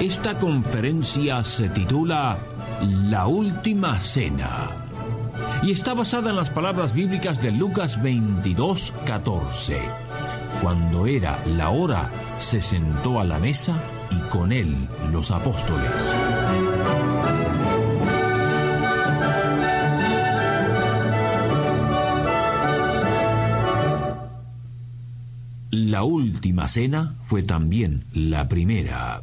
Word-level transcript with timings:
Esta 0.00 0.38
conferencia 0.38 1.42
se 1.44 1.68
titula 1.68 2.38
La 2.82 3.26
Última 3.26 4.00
Cena 4.00 4.70
y 5.62 5.70
está 5.70 5.94
basada 5.94 6.30
en 6.30 6.36
las 6.36 6.50
palabras 6.50 6.94
bíblicas 6.94 7.40
de 7.40 7.52
Lucas 7.52 8.02
22, 8.02 8.92
14. 9.06 9.78
Cuando 10.60 11.06
era 11.06 11.38
la 11.46 11.70
hora, 11.70 12.10
se 12.38 12.60
sentó 12.60 13.20
a 13.20 13.24
la 13.24 13.38
mesa 13.38 13.76
y 14.10 14.18
con 14.30 14.52
él 14.52 14.76
los 15.12 15.30
apóstoles. 15.30 16.14
La 25.70 26.02
última 26.02 26.66
cena 26.66 27.14
fue 27.26 27.42
también 27.42 28.04
la 28.12 28.48
primera. 28.48 29.22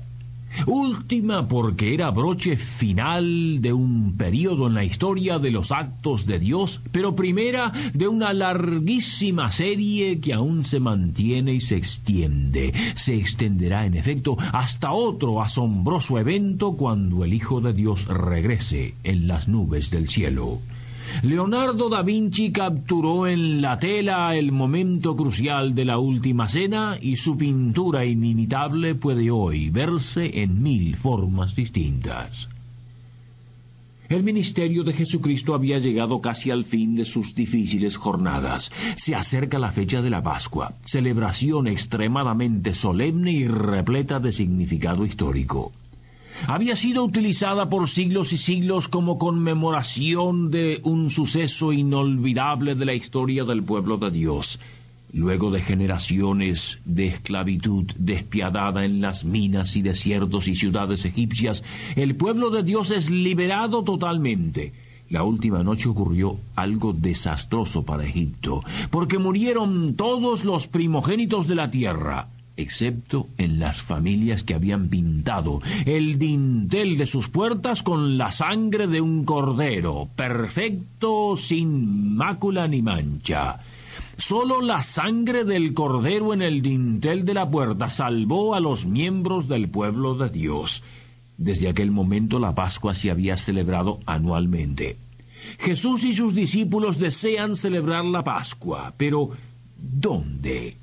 Última 0.65 1.47
porque 1.47 1.93
era 1.93 2.11
broche 2.11 2.57
final 2.57 3.61
de 3.61 3.73
un 3.73 4.15
periodo 4.17 4.67
en 4.67 4.73
la 4.73 4.83
historia 4.83 5.39
de 5.39 5.51
los 5.51 5.71
actos 5.71 6.25
de 6.25 6.39
Dios, 6.39 6.81
pero 6.91 7.15
primera 7.15 7.71
de 7.93 8.07
una 8.07 8.33
larguísima 8.33 9.51
serie 9.51 10.19
que 10.19 10.33
aún 10.33 10.63
se 10.63 10.79
mantiene 10.79 11.53
y 11.53 11.61
se 11.61 11.77
extiende. 11.77 12.73
Se 12.95 13.15
extenderá 13.15 13.85
en 13.85 13.95
efecto 13.95 14.37
hasta 14.51 14.91
otro 14.91 15.41
asombroso 15.41 16.19
evento 16.19 16.75
cuando 16.75 17.23
el 17.23 17.33
Hijo 17.33 17.61
de 17.61 17.73
Dios 17.73 18.07
regrese 18.07 18.95
en 19.03 19.27
las 19.27 19.47
nubes 19.47 19.91
del 19.91 20.07
cielo. 20.07 20.59
Leonardo 21.23 21.89
da 21.89 22.01
Vinci 22.01 22.51
capturó 22.51 23.27
en 23.27 23.61
la 23.61 23.77
tela 23.77 24.35
el 24.35 24.51
momento 24.51 25.15
crucial 25.15 25.75
de 25.75 25.85
la 25.85 25.97
última 25.97 26.47
cena 26.47 26.97
y 26.99 27.17
su 27.17 27.37
pintura 27.37 28.05
inimitable 28.05 28.95
puede 28.95 29.29
hoy 29.29 29.69
verse 29.69 30.41
en 30.41 30.63
mil 30.63 30.95
formas 30.95 31.55
distintas. 31.55 32.49
El 34.09 34.23
ministerio 34.23 34.83
de 34.83 34.91
Jesucristo 34.91 35.53
había 35.53 35.79
llegado 35.79 36.19
casi 36.19 36.51
al 36.51 36.65
fin 36.65 36.95
de 36.95 37.05
sus 37.05 37.33
difíciles 37.33 37.95
jornadas. 37.95 38.69
Se 38.95 39.15
acerca 39.15 39.57
la 39.57 39.71
fecha 39.71 40.01
de 40.01 40.09
la 40.09 40.21
Pascua, 40.21 40.73
celebración 40.83 41.67
extremadamente 41.67 42.73
solemne 42.73 43.31
y 43.31 43.47
repleta 43.47 44.19
de 44.19 44.33
significado 44.33 45.05
histórico 45.05 45.71
había 46.47 46.75
sido 46.75 47.03
utilizada 47.03 47.69
por 47.69 47.89
siglos 47.89 48.33
y 48.33 48.37
siglos 48.37 48.87
como 48.87 49.17
conmemoración 49.17 50.51
de 50.51 50.79
un 50.83 51.09
suceso 51.09 51.73
inolvidable 51.73 52.75
de 52.75 52.85
la 52.85 52.93
historia 52.93 53.43
del 53.43 53.63
pueblo 53.63 53.97
de 53.97 54.11
Dios. 54.11 54.59
Luego 55.13 55.51
de 55.51 55.61
generaciones 55.61 56.79
de 56.85 57.07
esclavitud 57.07 57.85
despiadada 57.97 58.85
en 58.85 59.01
las 59.01 59.25
minas 59.25 59.75
y 59.75 59.81
desiertos 59.81 60.47
y 60.47 60.55
ciudades 60.55 61.03
egipcias, 61.03 61.63
el 61.95 62.15
pueblo 62.15 62.49
de 62.49 62.63
Dios 62.63 62.91
es 62.91 63.09
liberado 63.09 63.83
totalmente. 63.83 64.71
La 65.09 65.23
última 65.23 65.61
noche 65.63 65.89
ocurrió 65.89 66.37
algo 66.55 66.93
desastroso 66.93 67.83
para 67.83 68.05
Egipto, 68.05 68.63
porque 68.89 69.17
murieron 69.17 69.95
todos 69.95 70.45
los 70.45 70.67
primogénitos 70.67 71.49
de 71.49 71.55
la 71.55 71.69
tierra 71.69 72.29
excepto 72.57 73.27
en 73.37 73.59
las 73.59 73.81
familias 73.81 74.43
que 74.43 74.53
habían 74.53 74.87
pintado 74.89 75.61
el 75.85 76.19
dintel 76.19 76.97
de 76.97 77.07
sus 77.07 77.27
puertas 77.27 77.83
con 77.83 78.17
la 78.17 78.31
sangre 78.31 78.87
de 78.87 79.01
un 79.01 79.25
cordero, 79.25 80.09
perfecto, 80.15 81.35
sin 81.35 82.15
mácula 82.15 82.67
ni 82.67 82.81
mancha. 82.81 83.59
Solo 84.17 84.61
la 84.61 84.83
sangre 84.83 85.45
del 85.45 85.73
cordero 85.73 86.33
en 86.33 86.41
el 86.41 86.61
dintel 86.61 87.25
de 87.25 87.33
la 87.33 87.49
puerta 87.49 87.89
salvó 87.89 88.53
a 88.53 88.59
los 88.59 88.85
miembros 88.85 89.47
del 89.47 89.67
pueblo 89.69 90.15
de 90.15 90.29
Dios. 90.29 90.83
Desde 91.37 91.69
aquel 91.69 91.89
momento 91.89 92.37
la 92.37 92.53
Pascua 92.53 92.93
se 92.93 93.09
había 93.09 93.35
celebrado 93.35 93.99
anualmente. 94.05 94.97
Jesús 95.57 96.03
y 96.03 96.13
sus 96.13 96.35
discípulos 96.35 96.99
desean 96.99 97.55
celebrar 97.55 98.05
la 98.05 98.23
Pascua, 98.23 98.93
pero 98.95 99.31
¿dónde? 99.77 100.77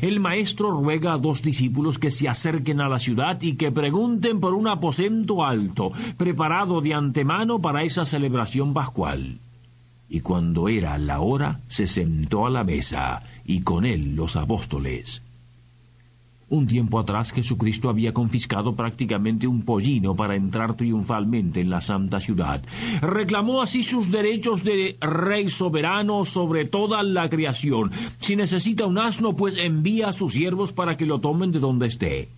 El 0.00 0.20
maestro 0.20 0.70
ruega 0.70 1.12
a 1.12 1.18
dos 1.18 1.42
discípulos 1.42 1.98
que 1.98 2.10
se 2.10 2.28
acerquen 2.28 2.80
a 2.80 2.88
la 2.88 2.98
ciudad 2.98 3.40
y 3.42 3.54
que 3.54 3.72
pregunten 3.72 4.40
por 4.40 4.54
un 4.54 4.68
aposento 4.68 5.44
alto, 5.44 5.92
preparado 6.16 6.80
de 6.80 6.94
antemano 6.94 7.60
para 7.60 7.82
esa 7.82 8.04
celebración 8.04 8.74
pascual. 8.74 9.38
Y 10.08 10.20
cuando 10.20 10.68
era 10.68 10.98
la 10.98 11.20
hora, 11.20 11.60
se 11.68 11.86
sentó 11.86 12.46
a 12.46 12.50
la 12.50 12.64
mesa, 12.64 13.22
y 13.44 13.62
con 13.62 13.86
él 13.86 14.14
los 14.14 14.36
apóstoles. 14.36 15.22
Un 16.52 16.66
tiempo 16.66 16.98
atrás 16.98 17.32
Jesucristo 17.32 17.88
había 17.88 18.12
confiscado 18.12 18.74
prácticamente 18.74 19.46
un 19.46 19.62
pollino 19.62 20.14
para 20.14 20.36
entrar 20.36 20.74
triunfalmente 20.74 21.62
en 21.62 21.70
la 21.70 21.80
santa 21.80 22.20
ciudad. 22.20 22.62
Reclamó 23.00 23.62
así 23.62 23.82
sus 23.82 24.10
derechos 24.10 24.62
de 24.62 24.98
rey 25.00 25.48
soberano 25.48 26.26
sobre 26.26 26.66
toda 26.66 27.02
la 27.04 27.30
creación. 27.30 27.90
Si 28.18 28.36
necesita 28.36 28.84
un 28.84 28.98
asno, 28.98 29.34
pues 29.34 29.56
envía 29.56 30.10
a 30.10 30.12
sus 30.12 30.34
siervos 30.34 30.74
para 30.74 30.98
que 30.98 31.06
lo 31.06 31.20
tomen 31.20 31.52
de 31.52 31.58
donde 31.58 31.86
esté. 31.86 32.28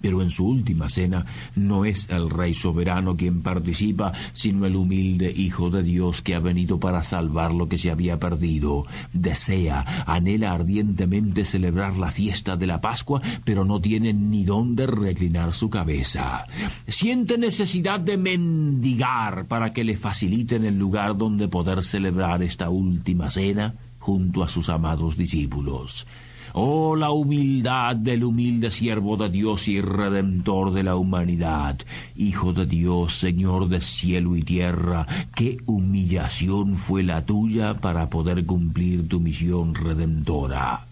Pero 0.00 0.22
en 0.22 0.30
su 0.30 0.46
última 0.46 0.88
cena 0.88 1.26
no 1.56 1.84
es 1.84 2.08
el 2.10 2.30
rey 2.30 2.54
soberano 2.54 3.16
quien 3.16 3.42
participa, 3.42 4.12
sino 4.32 4.66
el 4.66 4.76
humilde 4.76 5.30
Hijo 5.30 5.70
de 5.70 5.82
Dios 5.82 6.22
que 6.22 6.34
ha 6.34 6.40
venido 6.40 6.78
para 6.78 7.02
salvar 7.02 7.52
lo 7.52 7.68
que 7.68 7.78
se 7.78 7.90
había 7.90 8.18
perdido. 8.18 8.86
Desea, 9.12 10.04
anhela 10.06 10.52
ardientemente 10.52 11.44
celebrar 11.44 11.96
la 11.96 12.10
fiesta 12.10 12.56
de 12.56 12.66
la 12.66 12.80
Pascua, 12.80 13.20
pero 13.44 13.64
no 13.64 13.80
tiene 13.80 14.12
ni 14.12 14.44
dónde 14.44 14.86
reclinar 14.86 15.52
su 15.52 15.70
cabeza. 15.70 16.46
Siente 16.86 17.38
necesidad 17.38 18.00
de 18.00 18.16
mendigar 18.16 19.46
para 19.46 19.72
que 19.72 19.84
le 19.84 19.96
faciliten 19.96 20.64
el 20.64 20.78
lugar 20.78 21.16
donde 21.16 21.48
poder 21.48 21.82
celebrar 21.82 22.42
esta 22.42 22.70
última 22.70 23.30
cena 23.30 23.74
junto 23.98 24.42
a 24.42 24.48
sus 24.48 24.68
amados 24.68 25.16
discípulos. 25.16 26.06
Oh, 26.52 26.96
la 26.96 27.10
humildad 27.10 27.96
del 27.96 28.24
humilde 28.24 28.70
siervo 28.70 29.16
de 29.16 29.28
Dios 29.28 29.68
y 29.68 29.80
redentor 29.80 30.72
de 30.72 30.82
la 30.82 30.96
humanidad. 30.96 31.78
Hijo 32.16 32.52
de 32.52 32.66
Dios, 32.66 33.14
Señor 33.14 33.68
de 33.68 33.80
cielo 33.80 34.36
y 34.36 34.42
tierra, 34.42 35.06
qué 35.34 35.58
humillación 35.66 36.76
fue 36.76 37.02
la 37.02 37.24
tuya 37.24 37.74
para 37.74 38.10
poder 38.10 38.44
cumplir 38.46 39.08
tu 39.08 39.20
misión 39.20 39.74
redentora 39.74 40.86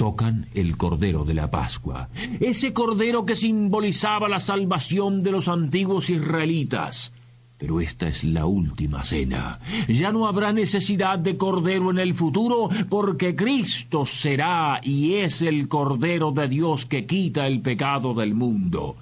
tocan 0.00 0.46
el 0.54 0.78
Cordero 0.78 1.26
de 1.26 1.34
la 1.34 1.50
Pascua, 1.50 2.08
ese 2.40 2.72
Cordero 2.72 3.26
que 3.26 3.34
simbolizaba 3.34 4.30
la 4.30 4.40
salvación 4.40 5.22
de 5.22 5.30
los 5.30 5.46
antiguos 5.46 6.08
israelitas. 6.08 7.12
Pero 7.60 7.78
esta 7.78 8.08
es 8.08 8.24
la 8.24 8.46
última 8.46 9.04
cena. 9.04 9.60
Ya 9.86 10.12
no 10.12 10.26
habrá 10.26 10.50
necesidad 10.50 11.18
de 11.18 11.36
cordero 11.36 11.90
en 11.90 11.98
el 11.98 12.14
futuro, 12.14 12.70
porque 12.88 13.36
Cristo 13.36 14.06
será 14.06 14.80
y 14.82 15.16
es 15.16 15.42
el 15.42 15.68
Cordero 15.68 16.32
de 16.32 16.48
Dios 16.48 16.86
que 16.86 17.04
quita 17.04 17.46
el 17.46 17.60
pecado 17.60 18.14
del 18.14 18.34
mundo. 18.34 18.96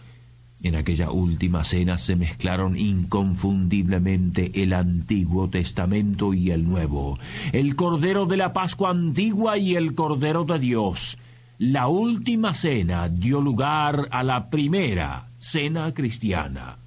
En 0.61 0.75
aquella 0.75 1.13
última 1.13 1.63
cena 1.63 1.99
se 1.99 2.17
mezclaron 2.17 2.77
inconfundiblemente 2.77 4.51
el 4.61 4.73
Antiguo 4.73 5.49
Testamento 5.49 6.35
y 6.35 6.51
el 6.51 6.69
Nuevo, 6.69 7.17
el 7.53 7.77
Cordero 7.77 8.27
de 8.27 8.39
la 8.39 8.53
Pascua 8.53 8.91
antigua 8.91 9.57
y 9.57 9.77
el 9.77 9.95
Cordero 9.95 10.43
de 10.43 10.59
Dios. 10.59 11.17
La 11.59 11.87
última 11.87 12.55
cena 12.55 13.09
dio 13.09 13.41
lugar 13.41 14.09
a 14.11 14.25
la 14.25 14.51
primera 14.51 15.29
cena 15.39 15.95
cristiana. 15.95 16.79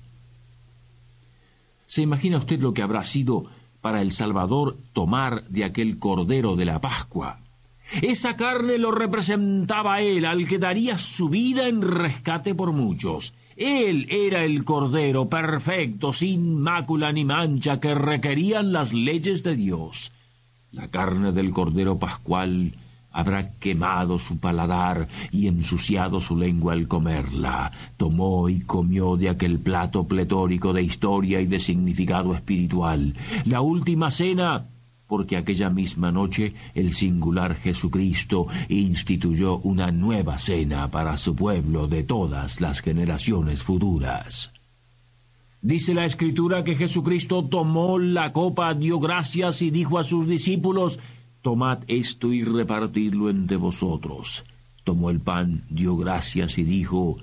¿Se 1.92 2.02
imagina 2.02 2.38
usted 2.38 2.62
lo 2.62 2.74
que 2.74 2.84
habrá 2.84 3.04
sido 3.04 3.44
para 3.82 4.02
el 4.02 4.14
Salvador 4.14 4.78
tomar 4.94 5.44
de 5.50 5.66
aquel 5.66 6.00
cordero 6.00 6.56
de 6.56 6.64
la 6.64 6.80
Pascua? 6.80 7.40
Esa 8.02 8.38
carne 8.38 8.78
lo 8.78 8.92
representaba 8.92 10.00
él, 10.00 10.24
al 10.24 10.48
que 10.48 10.58
daría 10.58 10.98
su 10.98 11.28
vida 11.28 11.68
en 11.68 11.82
rescate 11.82 12.56
por 12.56 12.72
muchos. 12.72 13.34
Él 13.58 14.08
era 14.10 14.46
el 14.46 14.64
cordero 14.64 15.28
perfecto, 15.28 16.14
sin 16.14 16.62
mácula 16.62 17.12
ni 17.12 17.26
mancha, 17.26 17.82
que 17.82 17.94
requerían 17.94 18.72
las 18.72 18.94
leyes 18.94 19.44
de 19.44 19.58
Dios. 19.58 20.14
La 20.72 20.88
carne 20.88 21.34
del 21.34 21.52
cordero 21.52 21.98
pascual 21.98 22.72
habrá 23.12 23.52
quemado 23.52 24.20
su 24.20 24.38
paladar 24.38 25.08
y 25.32 25.48
ensuciado 25.48 26.22
su 26.22 26.38
lengua 26.38 26.74
al 26.74 26.88
comerla. 26.88 27.72
Tomó 27.98 28.50
y 28.50 28.62
comió 28.62 29.18
de 29.18 29.30
aquel 29.30 29.60
plato 29.60 30.06
pletórico 30.06 30.74
de 30.74 30.84
historia 30.84 31.42
y 31.42 31.46
de 31.46 31.60
significado 31.60 32.34
espiritual. 32.34 33.14
La 33.46 33.62
última 33.62 34.12
cena 34.12 34.66
porque 35.12 35.36
aquella 35.36 35.70
misma 35.70 36.10
noche 36.10 36.54
el 36.74 36.94
singular 36.94 37.56
Jesucristo 37.56 38.48
instituyó 38.70 39.58
una 39.58 39.92
nueva 39.92 40.40
cena 40.40 40.90
para 40.90 41.18
su 41.18 41.36
pueblo 41.36 41.90
de 41.90 42.04
todas 42.04 42.62
las 42.62 42.80
generaciones 42.80 43.62
futuras. 43.62 44.54
Dice 45.62 45.94
la 45.94 46.06
Escritura 46.06 46.64
que 46.64 46.78
Jesucristo 46.78 47.44
tomó 47.44 48.00
la 48.00 48.32
copa, 48.32 48.74
dio 48.74 49.00
gracias 49.00 49.62
y 49.62 49.70
dijo 49.70 50.00
a 50.00 50.06
sus 50.06 50.28
discípulos, 50.28 50.98
Tomad 51.42 51.80
esto 51.88 52.32
y 52.34 52.44
repartidlo 52.44 53.30
entre 53.30 53.58
vosotros. 53.58 54.44
Tomó 54.84 55.10
el 55.10 55.20
pan, 55.20 55.64
dio 55.70 55.98
gracias 55.98 56.60
y 56.60 56.64
dijo, 56.64 57.18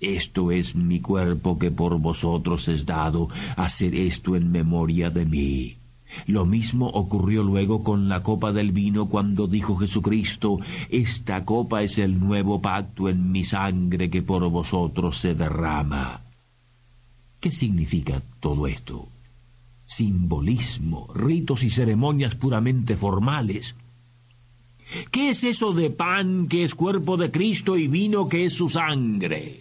Esto 0.00 0.50
es 0.50 0.74
mi 0.74 1.00
cuerpo 1.00 1.56
que 1.56 1.70
por 1.70 1.98
vosotros 2.00 2.68
es 2.68 2.84
dado, 2.84 3.28
hacer 3.56 3.94
esto 3.94 4.34
en 4.34 4.50
memoria 4.50 5.10
de 5.10 5.24
mí. 5.24 5.76
Lo 6.26 6.46
mismo 6.46 6.88
ocurrió 6.88 7.44
luego 7.44 7.84
con 7.84 8.08
la 8.08 8.24
copa 8.24 8.52
del 8.52 8.72
vino 8.72 9.06
cuando 9.06 9.46
dijo 9.46 9.76
Jesucristo, 9.76 10.58
Esta 10.88 11.44
copa 11.44 11.84
es 11.84 11.98
el 11.98 12.18
nuevo 12.18 12.60
pacto 12.60 13.08
en 13.08 13.30
mi 13.30 13.44
sangre 13.44 14.10
que 14.10 14.22
por 14.22 14.48
vosotros 14.50 15.16
se 15.16 15.34
derrama. 15.34 16.22
¿Qué 17.38 17.52
significa 17.52 18.20
todo 18.40 18.66
esto? 18.66 19.06
Simbolismo, 19.90 21.08
ritos 21.12 21.64
y 21.64 21.70
ceremonias 21.70 22.36
puramente 22.36 22.96
formales. 22.96 23.74
¿Qué 25.10 25.30
es 25.30 25.42
eso 25.42 25.72
de 25.72 25.90
pan 25.90 26.46
que 26.46 26.62
es 26.62 26.76
cuerpo 26.76 27.16
de 27.16 27.32
Cristo 27.32 27.76
y 27.76 27.88
vino 27.88 28.28
que 28.28 28.44
es 28.44 28.52
su 28.52 28.68
sangre? 28.68 29.60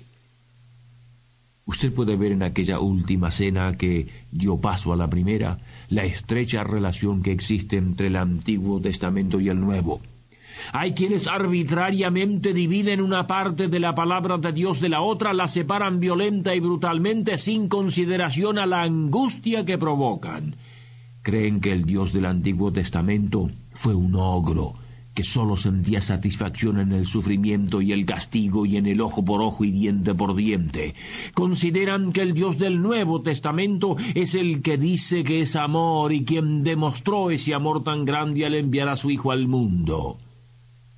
Usted 1.65 1.91
puede 1.91 2.15
ver 2.15 2.33
en 2.33 2.43
aquella 2.43 2.79
última 2.79 3.31
cena 3.31 3.75
que 3.75 4.07
dio 4.31 4.57
paso 4.57 4.93
a 4.93 4.95
la 4.95 5.09
primera 5.09 5.57
la 5.89 6.03
estrecha 6.03 6.63
relación 6.63 7.23
que 7.23 7.31
existe 7.31 7.77
entre 7.77 8.07
el 8.07 8.15
Antiguo 8.15 8.79
Testamento 8.79 9.39
y 9.39 9.49
el 9.49 9.59
Nuevo. 9.59 9.99
Hay 10.73 10.93
quienes 10.93 11.27
arbitrariamente 11.27 12.53
dividen 12.53 13.01
una 13.01 13.27
parte 13.27 13.67
de 13.67 13.79
la 13.79 13.95
palabra 13.95 14.37
de 14.37 14.51
Dios 14.51 14.79
de 14.79 14.89
la 14.89 15.01
otra, 15.01 15.33
la 15.33 15.47
separan 15.47 15.99
violenta 15.99 16.55
y 16.55 16.59
brutalmente 16.59 17.37
sin 17.37 17.67
consideración 17.67 18.57
a 18.59 18.65
la 18.65 18.83
angustia 18.83 19.65
que 19.65 19.77
provocan. 19.77 20.55
Creen 21.21 21.59
que 21.59 21.71
el 21.71 21.83
Dios 21.83 22.13
del 22.13 22.25
Antiguo 22.25 22.71
Testamento 22.71 23.49
fue 23.73 23.93
un 23.93 24.15
ogro, 24.15 24.73
que 25.13 25.23
sólo 25.23 25.57
sentía 25.57 25.99
satisfacción 26.01 26.79
en 26.79 26.91
el 26.93 27.05
sufrimiento 27.05 27.81
y 27.81 27.91
el 27.91 28.05
castigo 28.05 28.65
y 28.65 28.77
en 28.77 28.85
el 28.85 29.01
ojo 29.01 29.25
por 29.25 29.41
ojo 29.41 29.65
y 29.65 29.71
diente 29.71 30.15
por 30.15 30.35
diente. 30.35 30.95
Consideran 31.33 32.13
que 32.13 32.21
el 32.21 32.33
Dios 32.33 32.57
del 32.57 32.81
Nuevo 32.81 33.21
Testamento 33.21 33.97
es 34.15 34.35
el 34.35 34.61
que 34.61 34.77
dice 34.77 35.23
que 35.23 35.41
es 35.41 35.55
amor 35.55 36.13
y 36.13 36.23
quien 36.23 36.63
demostró 36.63 37.31
ese 37.31 37.53
amor 37.53 37.83
tan 37.83 38.05
grande 38.05 38.45
al 38.45 38.55
enviar 38.55 38.87
a 38.87 38.97
su 38.97 39.11
Hijo 39.11 39.31
al 39.31 39.47
mundo 39.47 40.17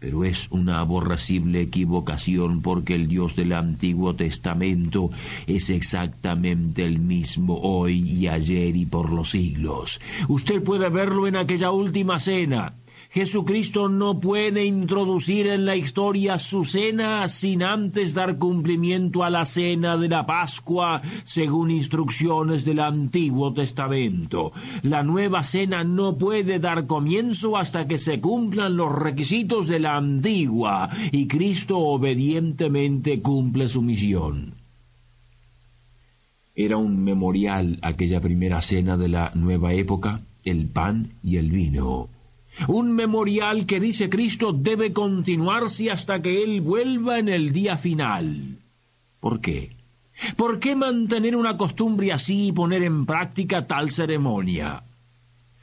pero 0.01 0.25
es 0.25 0.47
una 0.49 0.79
aborrecible 0.79 1.61
equivocación 1.61 2.63
porque 2.63 2.95
el 2.95 3.07
Dios 3.07 3.35
del 3.35 3.53
Antiguo 3.53 4.15
Testamento 4.15 5.11
es 5.45 5.69
exactamente 5.69 6.83
el 6.83 6.97
mismo 6.97 7.59
hoy 7.61 7.99
y 7.99 8.27
ayer 8.27 8.75
y 8.75 8.87
por 8.87 9.13
los 9.13 9.29
siglos. 9.29 10.01
Usted 10.27 10.63
puede 10.63 10.89
verlo 10.89 11.27
en 11.27 11.35
aquella 11.35 11.69
última 11.69 12.19
cena. 12.19 12.73
Jesucristo 13.11 13.89
no 13.89 14.21
puede 14.21 14.63
introducir 14.63 15.45
en 15.47 15.65
la 15.65 15.75
historia 15.75 16.39
su 16.39 16.63
cena 16.63 17.27
sin 17.27 17.61
antes 17.61 18.13
dar 18.13 18.37
cumplimiento 18.37 19.25
a 19.25 19.29
la 19.29 19.45
cena 19.45 19.97
de 19.97 20.07
la 20.07 20.25
Pascua 20.25 21.01
según 21.25 21.71
instrucciones 21.71 22.63
del 22.63 22.79
Antiguo 22.79 23.51
Testamento. 23.51 24.53
La 24.83 25.03
nueva 25.03 25.43
cena 25.43 25.83
no 25.83 26.15
puede 26.15 26.59
dar 26.59 26.87
comienzo 26.87 27.57
hasta 27.57 27.85
que 27.85 27.97
se 27.97 28.21
cumplan 28.21 28.77
los 28.77 28.95
requisitos 28.95 29.67
de 29.67 29.79
la 29.79 29.97
antigua 29.97 30.89
y 31.11 31.27
Cristo 31.27 31.79
obedientemente 31.79 33.21
cumple 33.21 33.67
su 33.67 33.81
misión. 33.81 34.53
Era 36.55 36.77
un 36.77 37.03
memorial 37.03 37.77
aquella 37.81 38.21
primera 38.21 38.61
cena 38.61 38.95
de 38.95 39.09
la 39.09 39.33
nueva 39.35 39.73
época, 39.73 40.21
el 40.45 40.67
pan 40.67 41.09
y 41.21 41.35
el 41.35 41.51
vino. 41.51 42.07
Un 42.67 42.91
memorial 42.91 43.65
que 43.65 43.79
dice 43.79 44.09
Cristo 44.09 44.53
debe 44.53 44.93
continuarse 44.93 45.91
hasta 45.91 46.21
que 46.21 46.43
Él 46.43 46.61
vuelva 46.61 47.19
en 47.19 47.29
el 47.29 47.51
día 47.51 47.77
final. 47.77 48.57
¿Por 49.19 49.39
qué? 49.39 49.71
¿Por 50.35 50.59
qué 50.59 50.75
mantener 50.75 51.35
una 51.35 51.57
costumbre 51.57 52.11
así 52.11 52.47
y 52.47 52.51
poner 52.51 52.83
en 52.83 53.05
práctica 53.05 53.63
tal 53.65 53.91
ceremonia? 53.91 54.83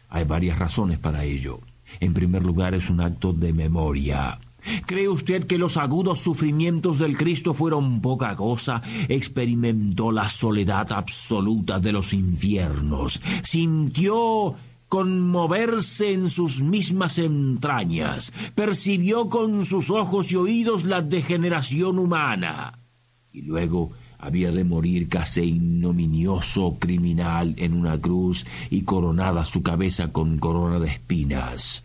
Hay 0.08 0.24
varias 0.24 0.58
razones 0.58 0.98
para 0.98 1.24
ello. 1.24 1.60
En 2.00 2.14
primer 2.14 2.44
lugar, 2.44 2.74
es 2.74 2.90
un 2.90 3.00
acto 3.00 3.32
de 3.32 3.52
memoria. 3.52 4.38
¿Cree 4.86 5.08
usted 5.08 5.46
que 5.46 5.58
los 5.58 5.76
agudos 5.76 6.20
sufrimientos 6.20 6.98
del 6.98 7.16
Cristo 7.16 7.54
fueron 7.54 8.00
poca 8.00 8.34
cosa? 8.36 8.82
Experimentó 9.08 10.12
la 10.12 10.28
soledad 10.28 10.92
absoluta 10.92 11.78
de 11.78 11.92
los 11.92 12.12
infiernos, 12.12 13.20
sintió 13.42 14.56
conmoverse 14.88 16.12
en 16.12 16.30
sus 16.30 16.62
mismas 16.62 17.18
entrañas, 17.18 18.32
percibió 18.54 19.28
con 19.28 19.64
sus 19.64 19.90
ojos 19.90 20.32
y 20.32 20.36
oídos 20.36 20.84
la 20.84 21.02
degeneración 21.02 21.98
humana, 21.98 22.78
y 23.32 23.42
luego 23.42 23.92
había 24.18 24.50
de 24.50 24.64
morir 24.64 25.08
casi 25.08 25.42
ignominioso 25.42 26.76
criminal 26.80 27.54
en 27.56 27.74
una 27.74 27.98
cruz 27.98 28.46
y 28.68 28.82
coronada 28.82 29.44
su 29.44 29.62
cabeza 29.62 30.08
con 30.12 30.38
corona 30.38 30.80
de 30.80 30.88
espinas. 30.88 31.84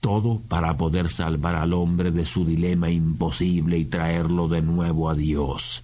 Todo 0.00 0.40
para 0.48 0.76
poder 0.76 1.10
salvar 1.10 1.56
al 1.56 1.72
hombre 1.72 2.10
de 2.10 2.24
su 2.26 2.44
dilema 2.44 2.90
imposible 2.90 3.78
y 3.78 3.86
traerlo 3.86 4.48
de 4.48 4.62
nuevo 4.62 5.10
a 5.10 5.14
Dios. 5.14 5.82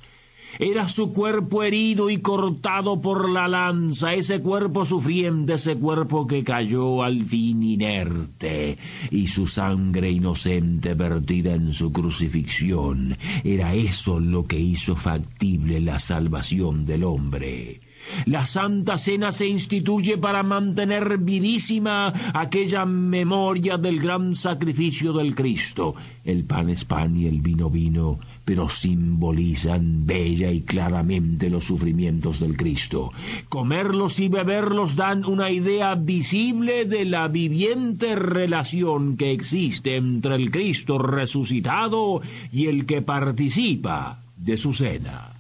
Era 0.59 0.89
su 0.89 1.13
cuerpo 1.13 1.63
herido 1.63 2.09
y 2.11 2.19
cortado 2.19 3.01
por 3.01 3.29
la 3.31 3.49
lanza, 3.49 4.15
ese 4.15 4.41
cuerpo 4.41 4.85
sufriente, 4.85 5.55
ese 5.55 5.77
cuerpo 5.77 6.27
que 6.27 6.43
cayó 6.43 7.03
al 7.03 7.25
fin 7.25 7.63
inerte, 7.63 8.79
y 9.11 9.27
su 9.27 9.47
sangre 9.47 10.11
inocente 10.11 10.95
vertida 10.95 11.55
en 11.55 11.73
su 11.73 11.93
crucifixión. 11.93 13.17
Era 13.45 13.75
eso 13.75 14.19
lo 14.21 14.47
que 14.47 14.59
hizo 14.59 14.97
factible 14.97 15.81
la 15.81 15.99
salvación 15.99 16.87
del 16.87 17.05
hombre. 17.05 17.86
La 18.27 18.45
Santa 18.45 18.99
Cena 18.99 19.33
se 19.33 19.47
instituye 19.47 20.19
para 20.19 20.43
mantener 20.43 21.19
vivísima 21.19 22.13
aquella 22.35 22.85
memoria 22.85 23.77
del 23.77 24.01
gran 24.01 24.35
sacrificio 24.35 25.13
del 25.13 25.35
Cristo. 25.35 25.95
El 26.25 26.45
pan 26.45 26.71
es 26.71 26.85
pan 26.85 27.17
y 27.17 27.27
el 27.27 27.41
vino 27.41 27.71
vino, 27.71 28.19
pero 28.45 28.69
simbolizan 28.69 30.07
bella 30.07 30.51
y 30.51 30.63
claramente 30.63 31.51
los 31.51 31.65
sufrimientos 31.65 32.41
del 32.41 32.57
Cristo. 32.57 33.13
Comerlos 33.49 34.19
y 34.21 34.29
beberlos 34.29 34.97
dan 34.97 35.25
una 35.25 35.51
idea 35.51 35.95
visible 35.95 36.85
de 36.85 37.05
la 37.05 37.29
viviente 37.29 38.15
relación 38.15 39.17
que 39.17 39.33
existe 39.33 39.97
entre 39.97 40.37
el 40.37 40.51
Cristo 40.51 40.99
resucitado 40.99 42.21
y 42.53 42.67
el 42.67 42.87
que 42.87 43.03
participa 43.03 44.23
de 44.37 44.57
su 44.57 44.73
cena. 44.73 45.36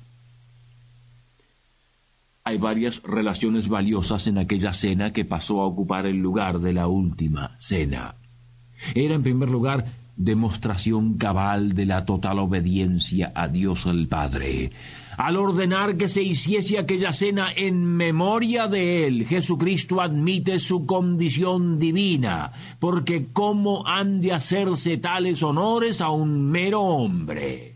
Hay 2.47 2.59
varias 2.59 3.03
relaciones 3.03 3.69
valiosas 3.69 4.29
en 4.29 4.38
aquella 4.38 4.73
cena 4.73 5.12
que 5.12 5.25
pasó 5.25 5.62
a 5.62 5.67
ocupar 5.67 6.07
el 6.07 6.19
lugar 6.19 6.61
de 6.61 6.73
la 6.73 6.87
última 6.87 7.57
cena. 7.59 8.15
Era 8.95 9.17
en 9.17 9.25
primer 9.25 9.50
lugar 9.50 9.85
demostración 10.15 11.15
cabal 11.19 11.75
de 11.75 11.87
la 11.87 12.05
total 12.05 12.38
obediencia 12.38 13.33
a 13.35 13.49
Dios 13.49 13.87
el 13.87 14.07
Padre. 14.07 14.71
Al 15.17 15.38
ordenar 15.38 15.97
que 15.97 16.09
se 16.09 16.23
hiciese 16.23 16.79
aquella 16.79 17.12
cena 17.12 17.49
en 17.57 17.85
memoria 17.85 18.69
de 18.69 19.09
Él, 19.09 19.26
Jesucristo 19.26 20.00
admite 20.00 20.61
su 20.61 20.87
condición 20.87 21.81
divina, 21.81 22.53
porque 22.79 23.26
¿cómo 23.33 23.85
han 23.88 24.21
de 24.21 24.35
hacerse 24.35 24.99
tales 24.99 25.43
honores 25.43 26.00
a 26.00 26.11
un 26.11 26.49
mero 26.49 26.83
hombre? 26.83 27.75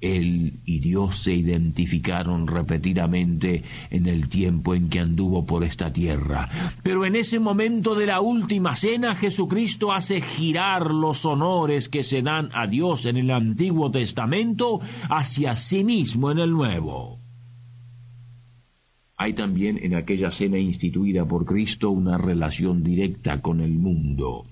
Él 0.00 0.54
y 0.64 0.80
Dios 0.80 1.18
se 1.18 1.34
identificaron 1.34 2.46
repetidamente 2.46 3.62
en 3.90 4.06
el 4.06 4.28
tiempo 4.28 4.74
en 4.74 4.88
que 4.88 5.00
anduvo 5.00 5.44
por 5.44 5.64
esta 5.64 5.92
tierra. 5.92 6.48
Pero 6.82 7.04
en 7.04 7.16
ese 7.16 7.38
momento 7.38 7.94
de 7.94 8.06
la 8.06 8.20
última 8.20 8.76
cena 8.76 9.14
Jesucristo 9.14 9.92
hace 9.92 10.20
girar 10.20 10.90
los 10.92 11.24
honores 11.24 11.88
que 11.88 12.02
se 12.02 12.22
dan 12.22 12.48
a 12.52 12.66
Dios 12.66 13.04
en 13.06 13.16
el 13.16 13.30
Antiguo 13.30 13.90
Testamento 13.90 14.80
hacia 15.08 15.56
sí 15.56 15.84
mismo 15.84 16.30
en 16.30 16.38
el 16.38 16.50
Nuevo. 16.50 17.18
Hay 19.16 19.34
también 19.34 19.78
en 19.82 19.94
aquella 19.94 20.30
cena 20.30 20.58
instituida 20.58 21.26
por 21.26 21.44
Cristo 21.44 21.90
una 21.90 22.16
relación 22.16 22.82
directa 22.82 23.42
con 23.42 23.60
el 23.60 23.72
mundo. 23.72 24.46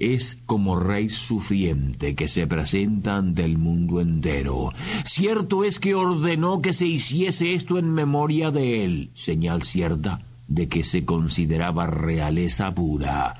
Es 0.00 0.38
como 0.46 0.80
rey 0.80 1.10
sufriente 1.10 2.14
que 2.14 2.26
se 2.26 2.46
presenta 2.46 3.16
ante 3.16 3.44
el 3.44 3.58
mundo 3.58 4.00
entero. 4.00 4.72
Cierto 5.04 5.62
es 5.62 5.78
que 5.78 5.94
ordenó 5.94 6.62
que 6.62 6.72
se 6.72 6.86
hiciese 6.86 7.54
esto 7.54 7.78
en 7.78 7.92
memoria 7.92 8.50
de 8.50 8.84
él, 8.84 9.10
señal 9.14 9.62
cierta 9.62 10.22
de 10.48 10.68
que 10.68 10.82
se 10.82 11.04
consideraba 11.04 11.86
realeza 11.86 12.74
pura, 12.74 13.36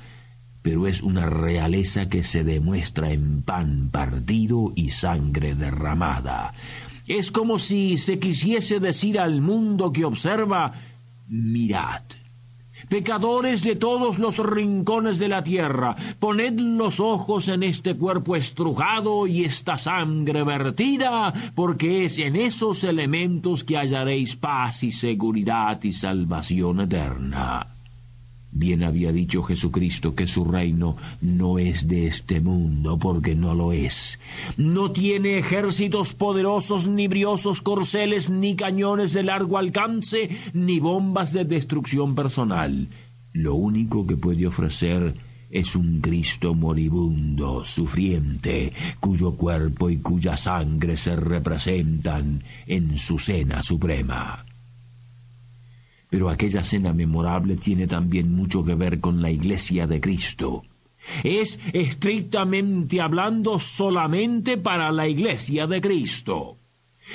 pero 0.61 0.87
es 0.87 1.01
una 1.01 1.25
realeza 1.25 2.07
que 2.07 2.23
se 2.23 2.43
demuestra 2.43 3.11
en 3.11 3.41
pan 3.41 3.89
partido 3.91 4.71
y 4.75 4.91
sangre 4.91 5.55
derramada. 5.55 6.53
Es 7.07 7.31
como 7.31 7.57
si 7.57 7.97
se 7.97 8.19
quisiese 8.19 8.79
decir 8.79 9.19
al 9.19 9.41
mundo 9.41 9.91
que 9.91 10.05
observa, 10.05 10.73
mirad, 11.27 12.03
pecadores 12.89 13.63
de 13.63 13.75
todos 13.75 14.19
los 14.19 14.37
rincones 14.39 15.19
de 15.19 15.27
la 15.27 15.43
tierra, 15.43 15.95
poned 16.19 16.59
los 16.59 16.99
ojos 16.99 17.47
en 17.47 17.63
este 17.63 17.95
cuerpo 17.95 18.35
estrujado 18.35 19.27
y 19.27 19.43
esta 19.43 19.77
sangre 19.77 20.43
vertida, 20.43 21.33
porque 21.55 22.05
es 22.05 22.17
en 22.17 22.35
esos 22.35 22.83
elementos 22.83 23.63
que 23.63 23.77
hallaréis 23.77 24.35
paz 24.35 24.83
y 24.83 24.91
seguridad 24.91 25.81
y 25.83 25.91
salvación 25.91 26.81
eterna. 26.81 27.80
Bien 28.53 28.83
había 28.83 29.13
dicho 29.13 29.43
Jesucristo 29.43 30.13
que 30.13 30.27
su 30.27 30.43
reino 30.43 30.97
no 31.21 31.57
es 31.57 31.87
de 31.87 32.07
este 32.07 32.41
mundo, 32.41 32.99
porque 32.99 33.33
no 33.33 33.55
lo 33.55 33.71
es. 33.71 34.19
No 34.57 34.91
tiene 34.91 35.37
ejércitos 35.37 36.13
poderosos, 36.13 36.87
ni 36.87 37.07
briosos 37.07 37.61
corceles, 37.61 38.29
ni 38.29 38.55
cañones 38.55 39.13
de 39.13 39.23
largo 39.23 39.57
alcance, 39.57 40.29
ni 40.53 40.79
bombas 40.79 41.31
de 41.31 41.45
destrucción 41.45 42.13
personal. 42.13 42.89
Lo 43.31 43.55
único 43.55 44.05
que 44.05 44.17
puede 44.17 44.45
ofrecer 44.47 45.15
es 45.49 45.75
un 45.77 46.01
Cristo 46.01 46.53
moribundo, 46.53 47.63
sufriente, 47.63 48.73
cuyo 48.99 49.31
cuerpo 49.33 49.89
y 49.89 49.97
cuya 49.97 50.35
sangre 50.35 50.97
se 50.97 51.15
representan 51.15 52.43
en 52.67 52.97
su 52.97 53.17
cena 53.17 53.61
suprema. 53.61 54.45
Pero 56.11 56.29
aquella 56.29 56.65
cena 56.65 56.91
memorable 56.91 57.55
tiene 57.55 57.87
también 57.87 58.35
mucho 58.35 58.65
que 58.65 58.75
ver 58.75 58.99
con 58.99 59.21
la 59.21 59.31
iglesia 59.31 59.87
de 59.87 60.01
Cristo. 60.01 60.63
Es 61.23 61.57
estrictamente 61.71 62.99
hablando 62.99 63.57
solamente 63.59 64.57
para 64.57 64.91
la 64.91 65.07
iglesia 65.07 65.67
de 65.67 65.79
Cristo. 65.79 66.57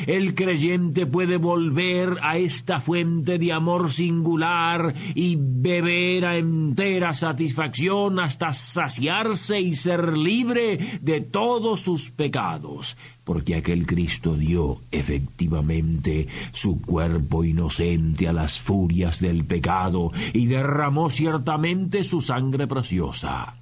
El 0.07 0.35
creyente 0.35 1.07
puede 1.07 1.39
volver 1.39 2.19
a 2.23 2.37
esta 2.37 2.81
fuente 2.81 3.39
de 3.39 3.53
amor 3.53 3.91
singular 3.91 4.95
y 5.15 5.37
beber 5.39 6.27
a 6.27 6.37
entera 6.37 7.15
satisfacción 7.15 8.21
hasta 8.21 8.53
saciarse 8.53 9.61
y 9.61 9.75
ser 9.75 10.17
libre 10.17 10.79
de 11.01 11.21
todos 11.21 11.81
sus 11.81 12.11
pecados, 12.11 12.97
porque 13.25 13.55
aquel 13.55 13.87
Cristo 13.87 14.35
dio 14.35 14.81
efectivamente 14.91 16.27
su 16.53 16.81
cuerpo 16.83 17.45
inocente 17.45 18.29
a 18.29 18.33
las 18.33 18.59
furias 18.59 19.21
del 19.21 19.45
pecado 19.45 20.13
y 20.33 20.47
derramó 20.47 21.11
ciertamente 21.11 22.05
su 22.05 22.21
sangre 22.21 22.67
preciosa. 22.67 23.55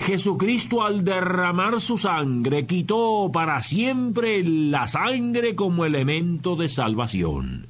Jesucristo 0.00 0.82
al 0.82 1.04
derramar 1.04 1.80
su 1.80 1.96
sangre 1.96 2.66
quitó 2.66 3.30
para 3.32 3.62
siempre 3.62 4.42
la 4.42 4.88
sangre 4.88 5.54
como 5.54 5.84
elemento 5.84 6.56
de 6.56 6.68
salvación. 6.68 7.68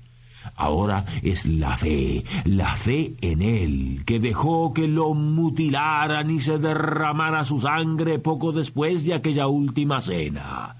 Ahora 0.56 1.04
es 1.22 1.46
la 1.46 1.76
fe, 1.76 2.24
la 2.44 2.74
fe 2.76 3.14
en 3.20 3.42
Él, 3.42 4.02
que 4.04 4.20
dejó 4.20 4.74
que 4.74 4.88
lo 4.88 5.14
mutilaran 5.14 6.30
y 6.30 6.40
se 6.40 6.58
derramara 6.58 7.44
su 7.44 7.60
sangre 7.60 8.18
poco 8.18 8.52
después 8.52 9.04
de 9.04 9.14
aquella 9.14 9.46
última 9.46 10.02
cena. 10.02 10.76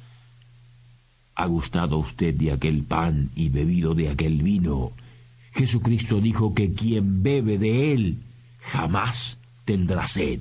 ¿Ha 1.35 1.47
gustado 1.47 1.99
usted 1.99 2.35
de 2.35 2.53
aquel 2.53 2.83
pan 2.83 3.31
y 3.35 3.49
bebido 3.49 3.95
de 3.95 4.11
aquel 4.11 4.43
vino? 4.43 4.93
Jesucristo 5.53 6.21
dijo 6.21 6.55
que 6.55 6.73
quien 6.73 7.23
bebe 7.23 7.59
de 7.59 7.95
Él 7.95 8.19
jamás 8.61 9.39
tendrá 9.65 10.07
sed. 10.07 10.41